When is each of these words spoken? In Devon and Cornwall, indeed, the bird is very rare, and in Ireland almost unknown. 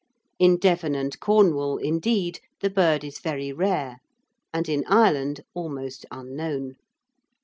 In 0.39 0.57
Devon 0.57 0.95
and 0.95 1.19
Cornwall, 1.19 1.77
indeed, 1.77 2.39
the 2.61 2.71
bird 2.71 3.03
is 3.03 3.19
very 3.19 3.53
rare, 3.53 3.99
and 4.51 4.67
in 4.67 4.83
Ireland 4.87 5.41
almost 5.53 6.07
unknown. 6.09 6.77